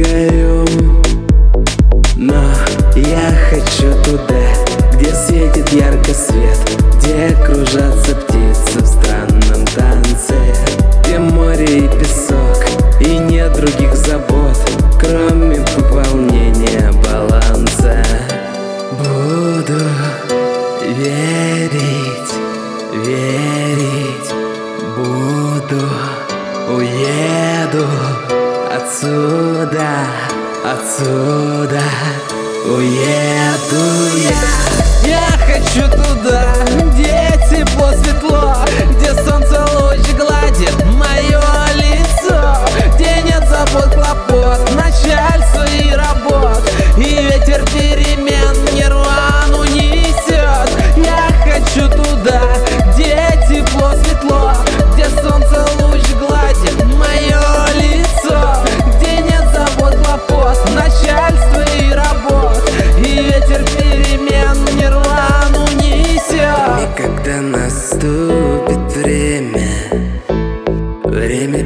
вискарем 0.00 1.02
Но 2.16 2.42
я 2.96 3.32
хочу 3.50 3.92
туда, 4.04 4.94
где 4.94 5.12
светит 5.12 5.68
ярко 5.72 6.12
свет 6.12 6.58
Где 6.96 7.36
кружатся 7.44 8.14
птицы 8.14 8.82
в 8.82 8.86
странном 8.86 9.66
танце 9.74 10.34
Где 11.04 11.18
море 11.18 11.84
и 11.84 11.88
песок, 11.98 12.64
и 13.00 13.18
нет 13.18 13.52
других 13.52 13.94
забот 13.94 14.56
Кроме 14.98 15.64
пополнения 15.76 16.92
баланса. 17.04 18.04
Буду 18.92 19.80
верить, 20.96 22.32
верить 22.92 24.30
Буду, 24.96 25.86
уеду 26.68 27.86
отсюда, 28.90 29.88
отсюда 30.64 31.80
Уеду 32.66 34.16
я. 34.18 35.08
Я 35.08 35.28
хочу 35.46 35.88
туда, 35.90 36.44
где 36.92 37.32
тепло, 37.48 37.92
светло 37.92 38.56
Где 38.90 39.14
солнце 39.14 39.64
луч 39.74 40.00
гладит 40.18 40.74
мое 40.94 41.40
лицо. 41.74 42.56
Где 42.94 43.22
нет 43.22 43.48
забот, 43.48 43.94
хлопот, 43.94 44.60
начальства 44.74 45.64
и 45.66 45.92
работ. 45.92 46.62
И 46.96 47.02
ветер 47.02 47.64
перемен 47.72 48.74
нирвану 48.74 49.64
несет 49.64 50.68
Я 50.96 51.30
хочу 51.44 51.88
туда, 51.88 52.49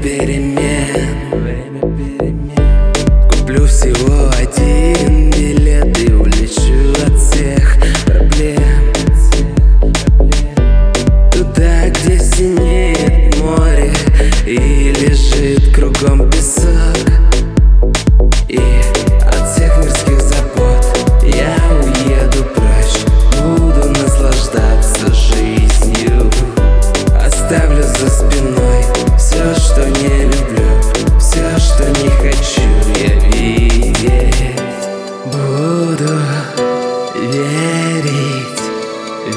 bit 0.00 0.28
in. 0.28 1.37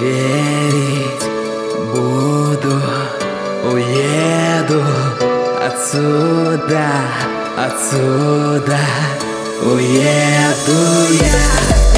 Верить 0.01 1.21
Буду, 1.93 2.81
уеду 3.71 4.83
отсюда, 5.63 6.87
отсюда 7.57 8.79
Уеду 9.63 11.13
я 11.13 11.90